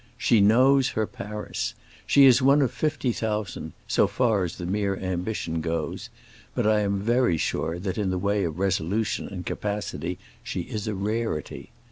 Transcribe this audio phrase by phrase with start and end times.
[0.17, 1.75] She knows her Paris.
[2.07, 6.09] She is one of fifty thousand, so far as the mere ambition goes;
[6.55, 10.87] but I am very sure that in the way of resolution and capacity she is
[10.87, 11.69] a rarity.